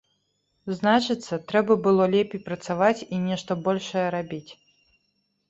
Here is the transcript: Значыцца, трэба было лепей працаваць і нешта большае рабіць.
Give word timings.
Значыцца, 0.77 1.33
трэба 1.51 1.77
было 1.89 2.07
лепей 2.15 2.41
працаваць 2.49 3.05
і 3.13 3.21
нешта 3.27 3.59
большае 3.69 4.07
рабіць. 4.19 4.51